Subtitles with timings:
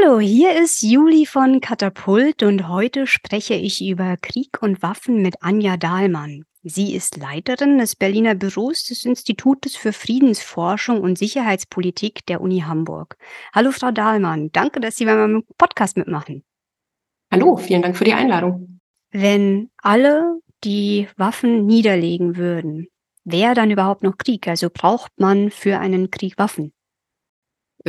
[0.00, 5.42] Hallo, hier ist Juli von Katapult und heute spreche ich über Krieg und Waffen mit
[5.42, 6.44] Anja Dahlmann.
[6.62, 13.16] Sie ist Leiterin des Berliner Büros des Institutes für Friedensforschung und Sicherheitspolitik der Uni Hamburg.
[13.52, 14.50] Hallo, Frau Dahlmann.
[14.52, 16.44] Danke, dass Sie bei meinem Podcast mitmachen.
[17.32, 18.80] Hallo, vielen Dank für die Einladung.
[19.10, 22.88] Wenn alle die Waffen niederlegen würden,
[23.24, 24.46] wäre dann überhaupt noch Krieg?
[24.46, 26.72] Also braucht man für einen Krieg Waffen?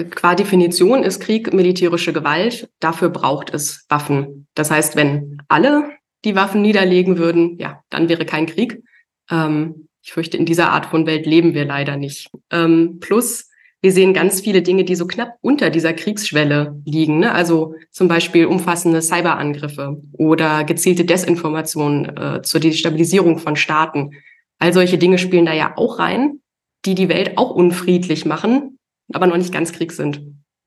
[0.06, 2.70] Qua Definition ist Krieg militärische Gewalt.
[2.80, 4.48] Dafür braucht es Waffen.
[4.56, 5.90] Das heißt, wenn alle
[6.26, 8.84] die Waffen niederlegen würden, ja, dann wäre kein Krieg.
[9.30, 12.30] Ähm, ich fürchte, in dieser Art von Welt leben wir leider nicht.
[12.52, 13.50] Ähm, plus,
[13.82, 17.20] wir sehen ganz viele Dinge, die so knapp unter dieser Kriegsschwelle liegen.
[17.20, 17.32] Ne?
[17.32, 24.12] Also zum Beispiel umfassende Cyberangriffe oder gezielte Desinformation äh, zur Destabilisierung von Staaten.
[24.60, 26.42] All solche Dinge spielen da ja auch rein,
[26.86, 28.79] die die Welt auch unfriedlich machen,
[29.14, 30.22] aber noch nicht ganz Krieg sind,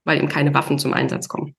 [0.05, 1.55] weil eben keine Waffen zum Einsatz kommen.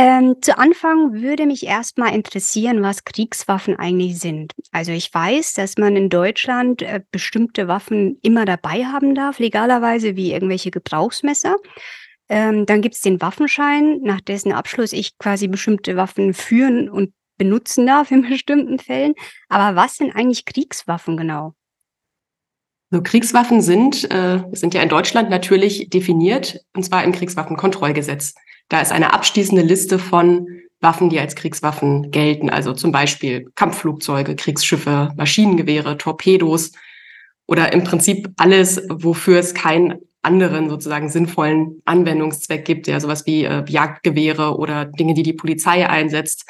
[0.00, 4.52] Ähm, zu Anfang würde mich erstmal interessieren, was Kriegswaffen eigentlich sind.
[4.70, 10.14] Also ich weiß, dass man in Deutschland äh, bestimmte Waffen immer dabei haben darf, legalerweise
[10.14, 11.56] wie irgendwelche Gebrauchsmesser.
[12.28, 17.12] Ähm, dann gibt es den Waffenschein, nach dessen Abschluss ich quasi bestimmte Waffen führen und
[17.36, 19.14] benutzen darf in bestimmten Fällen.
[19.48, 21.54] Aber was sind eigentlich Kriegswaffen genau?
[22.90, 28.34] So Kriegswaffen sind, äh, sind ja in Deutschland natürlich definiert, und zwar im Kriegswaffenkontrollgesetz.
[28.68, 30.46] Da ist eine abschließende Liste von
[30.80, 36.72] Waffen, die als Kriegswaffen gelten, also zum Beispiel Kampfflugzeuge, Kriegsschiffe, Maschinengewehre, Torpedos
[37.46, 43.44] oder im Prinzip alles, wofür es keinen anderen sozusagen sinnvollen Anwendungszweck gibt, ja sowas wie
[43.44, 46.44] äh, Jagdgewehre oder Dinge, die die Polizei einsetzt.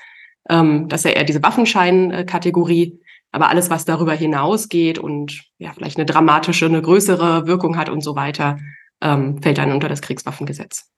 [0.48, 2.98] Ähm, das ist ja eher diese Waffenschein-Kategorie.
[3.30, 8.02] Aber alles, was darüber hinausgeht und ja vielleicht eine dramatische, eine größere Wirkung hat und
[8.02, 8.58] so weiter,
[9.00, 10.90] ähm, fällt dann unter das Kriegswaffengesetz.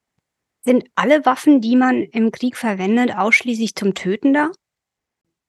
[0.62, 4.50] Sind alle Waffen, die man im Krieg verwendet, ausschließlich zum Töten da?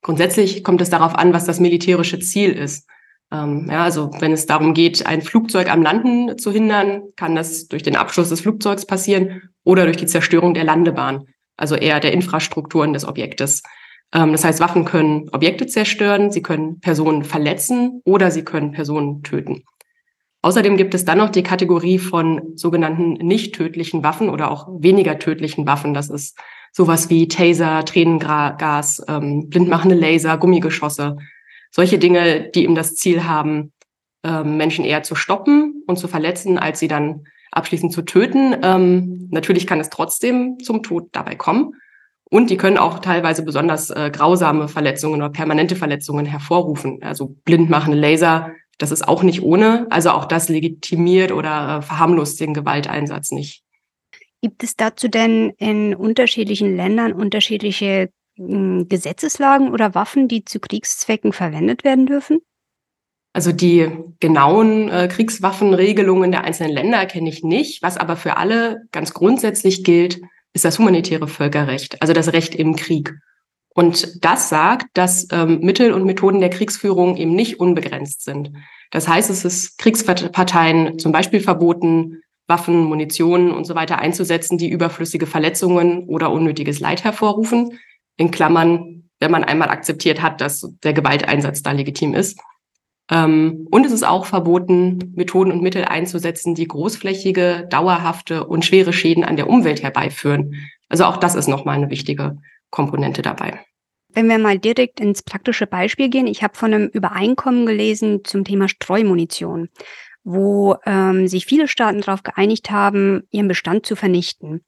[0.01, 2.87] Grundsätzlich kommt es darauf an, was das militärische Ziel ist.
[3.31, 7.67] Ähm, ja, also wenn es darum geht, ein Flugzeug am Landen zu hindern, kann das
[7.67, 12.13] durch den Abschuss des Flugzeugs passieren oder durch die Zerstörung der Landebahn, also eher der
[12.13, 13.61] Infrastrukturen des Objektes.
[14.13, 19.23] Ähm, das heißt, Waffen können Objekte zerstören, sie können Personen verletzen oder sie können Personen
[19.23, 19.63] töten.
[20.43, 25.19] Außerdem gibt es dann noch die Kategorie von sogenannten nicht tödlichen Waffen oder auch weniger
[25.19, 25.93] tödlichen Waffen.
[25.93, 26.37] Das ist
[26.71, 31.17] sowas wie Taser, Tränengas, ähm, blindmachende Laser, Gummigeschosse.
[31.69, 33.71] Solche Dinge, die eben das Ziel haben,
[34.23, 38.55] ähm, Menschen eher zu stoppen und zu verletzen, als sie dann abschließend zu töten.
[38.63, 41.75] Ähm, natürlich kann es trotzdem zum Tod dabei kommen.
[42.31, 47.03] Und die können auch teilweise besonders äh, grausame Verletzungen oder permanente Verletzungen hervorrufen.
[47.03, 49.85] Also blindmachende Laser das ist auch nicht ohne.
[49.91, 53.63] Also auch das legitimiert oder äh, verharmlost den Gewalteinsatz nicht.
[54.41, 61.31] Gibt es dazu denn in unterschiedlichen Ländern unterschiedliche hm, Gesetzeslagen oder Waffen, die zu Kriegszwecken
[61.31, 62.39] verwendet werden dürfen?
[63.33, 63.87] Also die
[64.19, 67.83] genauen äh, Kriegswaffenregelungen der einzelnen Länder kenne ich nicht.
[67.83, 70.21] Was aber für alle ganz grundsätzlich gilt,
[70.53, 73.13] ist das humanitäre Völkerrecht, also das Recht im Krieg.
[73.73, 78.51] Und das sagt, dass ähm, Mittel und Methoden der Kriegsführung eben nicht unbegrenzt sind.
[78.91, 84.69] Das heißt, es ist Kriegsparteien zum Beispiel verboten, Waffen, Munition und so weiter einzusetzen, die
[84.69, 87.79] überflüssige Verletzungen oder unnötiges Leid hervorrufen.
[88.17, 92.39] In Klammern, wenn man einmal akzeptiert hat, dass der Gewalteinsatz da legitim ist.
[93.11, 98.93] Ähm, und es ist auch verboten, Methoden und Mittel einzusetzen, die großflächige, dauerhafte und schwere
[98.93, 100.55] Schäden an der Umwelt herbeiführen.
[100.87, 102.37] Also auch das ist nochmal eine wichtige
[102.69, 103.59] Komponente dabei.
[104.13, 108.43] Wenn wir mal direkt ins praktische Beispiel gehen, ich habe von einem Übereinkommen gelesen zum
[108.43, 109.69] Thema Streumunition,
[110.23, 114.63] wo ähm, sich viele Staaten darauf geeinigt haben, ihren Bestand zu vernichten.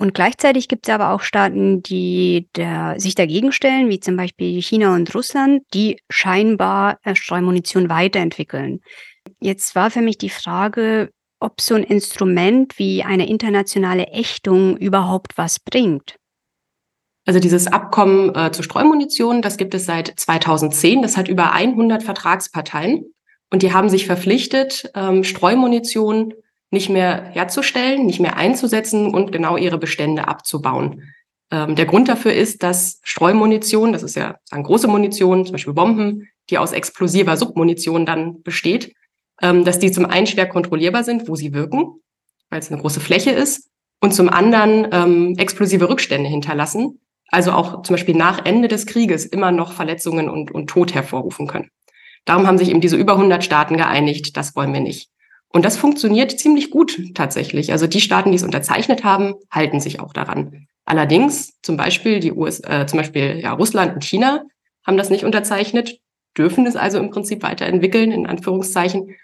[0.00, 4.62] Und gleichzeitig gibt es aber auch Staaten, die der, sich dagegen stellen, wie zum Beispiel
[4.62, 8.80] China und Russland, die scheinbar äh, Streumunition weiterentwickeln.
[9.40, 15.36] Jetzt war für mich die Frage, ob so ein Instrument wie eine internationale Ächtung überhaupt
[15.36, 16.16] was bringt.
[17.26, 21.02] Also dieses Abkommen äh, zur Streumunition, das gibt es seit 2010.
[21.02, 23.04] Das hat über 100 Vertragsparteien
[23.50, 26.32] und die haben sich verpflichtet, ähm, Streumunition
[26.70, 31.12] nicht mehr herzustellen, nicht mehr einzusetzen und genau ihre Bestände abzubauen.
[31.50, 35.74] Ähm, der Grund dafür ist, dass Streumunition, das ist ja sagen, große Munition, zum Beispiel
[35.74, 38.94] Bomben, die aus explosiver Submunition dann besteht,
[39.42, 42.00] ähm, dass die zum einen schwer kontrollierbar sind, wo sie wirken,
[42.50, 43.70] weil es eine große Fläche ist,
[44.00, 49.26] und zum anderen ähm, explosive Rückstände hinterlassen, also auch zum Beispiel nach Ende des Krieges
[49.26, 51.70] immer noch Verletzungen und, und Tod hervorrufen können.
[52.24, 55.10] Darum haben sich eben diese über 100 Staaten geeinigt, das wollen wir nicht.
[55.52, 57.72] Und das funktioniert ziemlich gut tatsächlich.
[57.72, 60.68] Also die Staaten, die es unterzeichnet haben, halten sich auch daran.
[60.84, 64.44] Allerdings, zum Beispiel die US, äh, zum Beispiel ja, Russland und China
[64.86, 65.98] haben das nicht unterzeichnet,
[66.38, 69.16] dürfen es also im Prinzip weiterentwickeln, in Anführungszeichen.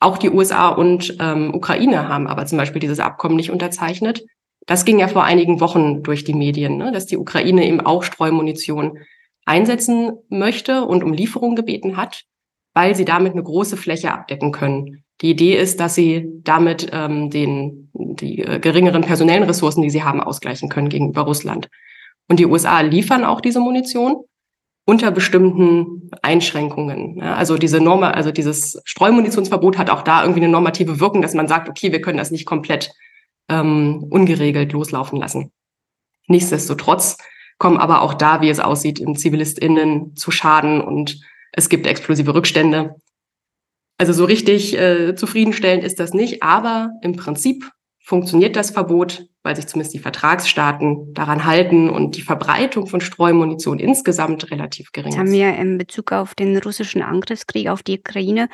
[0.00, 4.24] Auch die USA und ähm, Ukraine haben aber zum Beispiel dieses Abkommen nicht unterzeichnet.
[4.66, 8.04] Das ging ja vor einigen Wochen durch die Medien, ne, dass die Ukraine eben auch
[8.04, 8.98] Streumunition
[9.44, 12.24] einsetzen möchte und um Lieferung gebeten hat,
[12.74, 15.04] weil sie damit eine große Fläche abdecken können.
[15.20, 20.02] Die Idee ist, dass sie damit ähm, den, die äh, geringeren personellen Ressourcen, die sie
[20.02, 21.68] haben, ausgleichen können gegenüber Russland.
[22.28, 24.24] Und die USA liefern auch diese Munition
[24.84, 27.18] unter bestimmten Einschränkungen.
[27.18, 31.34] Ja, also diese Norma, also dieses Streumunitionsverbot hat auch da irgendwie eine normative Wirkung, dass
[31.34, 32.90] man sagt, okay, wir können das nicht komplett
[33.48, 35.52] ähm, ungeregelt loslaufen lassen.
[36.26, 37.16] Nichtsdestotrotz
[37.58, 41.20] kommen aber auch da, wie es aussieht, im ZivilistInnen zu Schaden und
[41.52, 42.96] es gibt explosive Rückstände.
[43.98, 47.70] Also so richtig äh, zufriedenstellend ist das nicht, aber im Prinzip
[48.04, 53.78] funktioniert das Verbot, weil sich zumindest die Vertragsstaaten daran halten und die Verbreitung von Streumunition
[53.78, 55.18] insgesamt relativ gering ist.
[55.18, 58.48] Haben wir in Bezug auf den russischen Angriffskrieg auf die Ukraine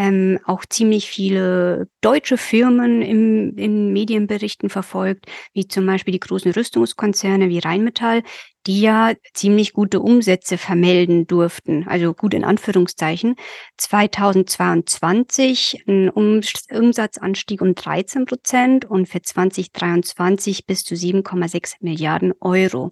[0.00, 6.52] ähm, auch ziemlich viele deutsche Firmen im, in Medienberichten verfolgt, wie zum Beispiel die großen
[6.52, 8.22] Rüstungskonzerne wie Rheinmetall,
[8.66, 13.36] die ja ziemlich gute Umsätze vermelden durften, also gut in Anführungszeichen.
[13.76, 22.90] 2022 ein Umsatzanstieg um 13 Prozent und für 2023 bis zu 7,6 Milliarden Euro.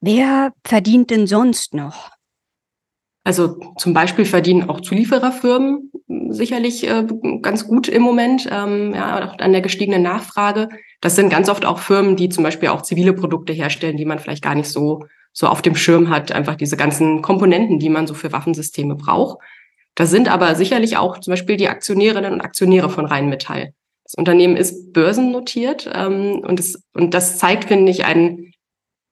[0.00, 2.10] Wer verdient denn sonst noch?
[3.22, 5.89] Also zum Beispiel verdienen auch Zuliefererfirmen
[6.28, 7.06] sicherlich äh,
[7.40, 10.68] ganz gut im Moment, ähm, ja, auch an der gestiegenen Nachfrage.
[11.00, 14.18] Das sind ganz oft auch Firmen, die zum Beispiel auch zivile Produkte herstellen, die man
[14.18, 18.06] vielleicht gar nicht so, so auf dem Schirm hat, einfach diese ganzen Komponenten, die man
[18.06, 19.38] so für Waffensysteme braucht.
[19.94, 23.72] Das sind aber sicherlich auch zum Beispiel die Aktionärinnen und Aktionäre von Rheinmetall.
[24.04, 28.52] Das Unternehmen ist börsennotiert ähm, und, es, und das zeigt, finde ich, ein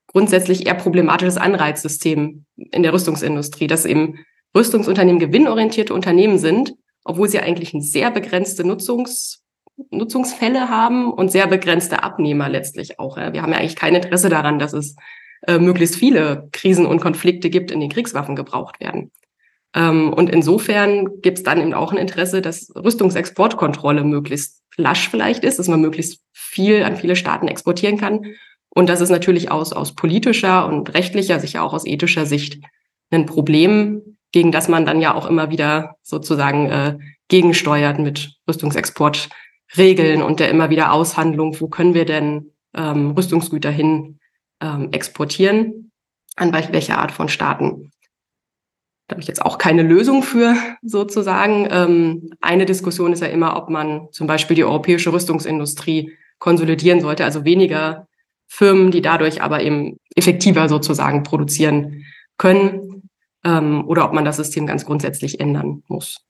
[0.07, 4.19] grundsätzlich eher problematisches Anreizsystem in der Rüstungsindustrie, dass eben
[4.55, 6.73] Rüstungsunternehmen gewinnorientierte Unternehmen sind,
[7.03, 9.43] obwohl sie eigentlich eine sehr begrenzte Nutzungs,
[9.91, 13.17] Nutzungsfälle haben und sehr begrenzte Abnehmer letztlich auch.
[13.17, 14.95] Wir haben ja eigentlich kein Interesse daran, dass es
[15.47, 19.11] äh, möglichst viele Krisen und Konflikte gibt, in denen Kriegswaffen gebraucht werden.
[19.73, 25.43] Ähm, und insofern gibt es dann eben auch ein Interesse, dass Rüstungsexportkontrolle möglichst lasch vielleicht
[25.43, 28.25] ist, dass man möglichst viel an viele Staaten exportieren kann
[28.69, 32.61] und das ist natürlich aus, aus politischer und rechtlicher, sicher auch aus ethischer Sicht
[33.11, 36.97] ein Problem, gegen das man dann ja auch immer wieder sozusagen äh,
[37.27, 44.19] gegensteuert mit Rüstungsexportregeln und der immer wieder Aushandlung, wo können wir denn ähm, Rüstungsgüter hin
[44.61, 45.91] ähm, exportieren,
[46.35, 47.91] an welche Art von Staaten.
[49.07, 51.67] Da habe ich jetzt auch keine Lösung für sozusagen.
[51.71, 57.25] Ähm, eine Diskussion ist ja immer, ob man zum Beispiel die europäische Rüstungsindustrie konsolidieren sollte,
[57.25, 58.07] also weniger
[58.47, 62.05] Firmen, die dadurch aber eben effektiver sozusagen produzieren
[62.37, 62.88] können
[63.43, 66.25] ähm, oder ob man das System ganz grundsätzlich ändern muss.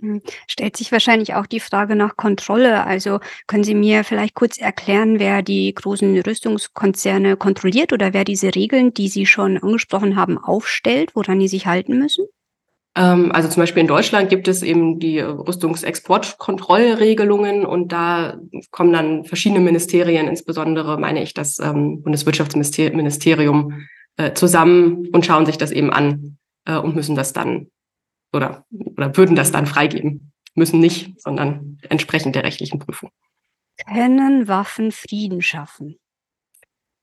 [0.00, 2.84] Hm, stellt sich wahrscheinlich auch die Frage nach Kontrolle.
[2.84, 8.54] Also können Sie mir vielleicht kurz erklären, wer die großen Rüstungskonzerne kontrolliert oder wer diese
[8.54, 12.24] Regeln, die Sie schon angesprochen haben, aufstellt, woran die sich halten müssen?
[12.94, 18.38] Ähm, also zum Beispiel in Deutschland gibt es eben die Rüstungsexportkontrollregelungen und da
[18.70, 25.58] kommen dann verschiedene Ministerien, insbesondere meine ich das ähm, Bundeswirtschaftsministerium, äh, zusammen und schauen sich
[25.58, 27.68] das eben an äh, und müssen das dann
[28.32, 30.32] oder, oder würden das dann freigeben.
[30.54, 33.10] Müssen nicht, sondern entsprechend der rechtlichen Prüfung.
[33.86, 35.98] Können Waffen Frieden schaffen?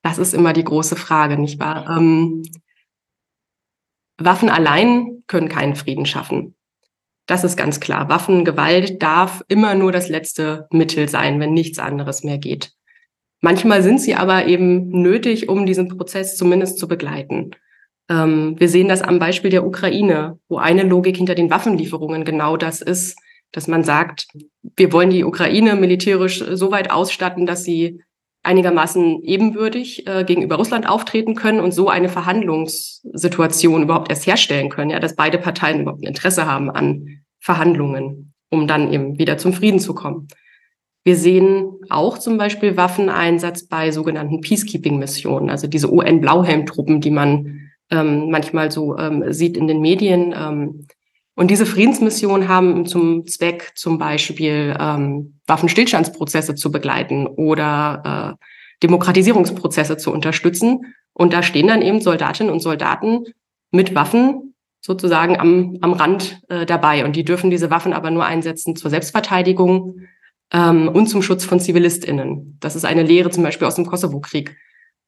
[0.02, 1.96] Das ist immer die große Frage, nicht wahr?
[1.96, 2.42] Ähm,
[4.18, 6.54] Waffen allein können keinen Frieden schaffen.
[7.26, 8.08] Das ist ganz klar.
[8.08, 12.72] Waffengewalt darf immer nur das letzte Mittel sein, wenn nichts anderes mehr geht.
[13.40, 17.52] Manchmal sind sie aber eben nötig, um diesen Prozess zumindest zu begleiten.
[18.08, 22.56] Ähm, wir sehen das am Beispiel der Ukraine, wo eine Logik hinter den Waffenlieferungen genau
[22.56, 23.18] das ist,
[23.52, 24.28] dass man sagt,
[24.76, 28.02] wir wollen die Ukraine militärisch so weit ausstatten, dass sie
[28.42, 34.90] einigermaßen ebenbürtig äh, gegenüber Russland auftreten können und so eine Verhandlungssituation überhaupt erst herstellen können,
[34.90, 39.52] ja, dass beide Parteien überhaupt ein Interesse haben an Verhandlungen, um dann eben wieder zum
[39.52, 40.28] Frieden zu kommen.
[41.02, 48.30] Wir sehen auch zum Beispiel Waffeneinsatz bei sogenannten Peacekeeping-Missionen, also diese UN-Blauhelm-Truppen, die man ähm,
[48.30, 50.34] manchmal so ähm, sieht in den Medien.
[50.36, 50.86] Ähm,
[51.34, 58.44] und diese Friedensmissionen haben zum Zweck zum Beispiel ähm, Waffenstillstandsprozesse zu begleiten oder äh,
[58.82, 60.94] Demokratisierungsprozesse zu unterstützen.
[61.14, 63.24] Und da stehen dann eben Soldatinnen und Soldaten
[63.70, 67.06] mit Waffen sozusagen am, am Rand äh, dabei.
[67.06, 70.00] Und die dürfen diese Waffen aber nur einsetzen zur Selbstverteidigung
[70.52, 72.56] ähm, und zum Schutz von ZivilistInnen.
[72.60, 74.56] Das ist eine Lehre zum Beispiel aus dem Kosovo-Krieg,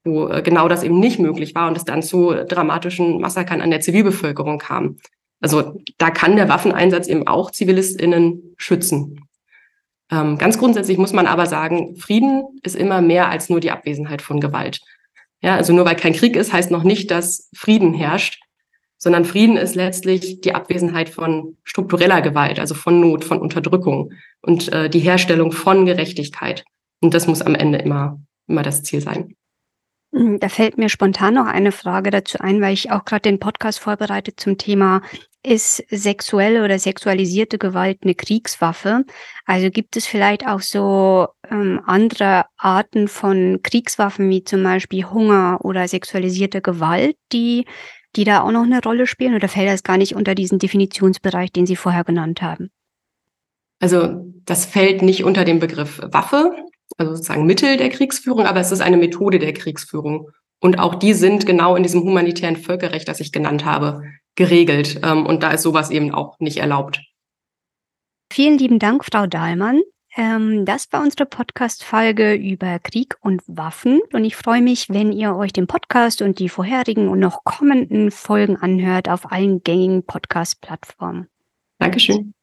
[0.05, 3.71] wo äh, genau das eben nicht möglich war und es dann zu dramatischen Massakern an
[3.71, 4.99] der Zivilbevölkerung kam.
[5.41, 9.29] Also da kann der Waffeneinsatz eben auch ZivilistInnen schützen.
[10.11, 14.23] Ähm, ganz grundsätzlich muss man aber sagen, Frieden ist immer mehr als nur die Abwesenheit
[14.23, 14.81] von Gewalt.
[15.41, 18.41] Ja, also nur weil kein Krieg ist, heißt noch nicht, dass Frieden herrscht,
[19.03, 24.73] sondern Frieden ist letztlich die Abwesenheit von struktureller Gewalt, also von Not, von Unterdrückung und
[24.73, 26.63] äh, die Herstellung von Gerechtigkeit.
[27.01, 29.35] Und das muss am Ende immer, immer das Ziel sein.
[30.15, 33.41] Hm, da fällt mir spontan noch eine Frage dazu ein, weil ich auch gerade den
[33.41, 35.03] Podcast vorbereitet zum Thema
[35.45, 39.05] ist sexuelle oder sexualisierte Gewalt eine Kriegswaffe?
[39.47, 45.59] Also gibt es vielleicht auch so ähm, andere Arten von Kriegswaffen, wie zum Beispiel Hunger
[45.63, 47.67] oder sexualisierte Gewalt, die,
[48.17, 49.35] die da auch noch eine Rolle spielen?
[49.35, 52.71] Oder fällt das gar nicht unter diesen Definitionsbereich, den Sie vorher genannt haben?
[53.81, 56.55] Also das fällt nicht unter den Begriff Waffe,
[56.99, 60.31] also sozusagen Mittel der Kriegsführung, aber es ist eine Methode der Kriegsführung.
[60.61, 64.03] Und auch die sind genau in diesem humanitären Völkerrecht, das ich genannt habe,
[64.37, 65.01] geregelt.
[65.03, 67.01] Ähm, und da ist sowas eben auch nicht erlaubt.
[68.33, 69.83] Vielen lieben Dank, Frau Dahlmann.
[70.15, 74.01] Ähm, das war unsere Podcast-Folge über Krieg und Waffen.
[74.13, 78.11] Und ich freue mich, wenn ihr euch den Podcast und die vorherigen und noch kommenden
[78.11, 81.29] Folgen anhört auf allen gängigen Podcast-Plattformen.
[81.79, 82.35] Dankeschön.